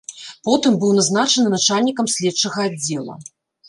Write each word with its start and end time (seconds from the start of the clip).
Потым 0.47 0.77
быў 0.85 0.95
назначаны 1.01 1.47
начальнікам 1.59 2.13
следчага 2.17 2.69
аддзела. 2.69 3.25